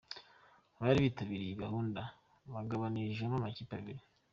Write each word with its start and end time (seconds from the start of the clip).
Abari 0.77 0.99
bitabiriye 1.05 1.47
iyi 1.47 1.61
gahunda 1.63 2.01
bagabanijwemo 2.53 3.35
amakipe 3.37 3.73
abiri. 3.79 4.01